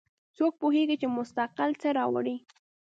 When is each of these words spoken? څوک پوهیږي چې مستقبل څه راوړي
څوک 0.37 0.53
پوهیږي 0.61 0.95
چې 1.01 1.07
مستقبل 1.17 1.69
څه 1.81 1.89
راوړي 1.97 2.35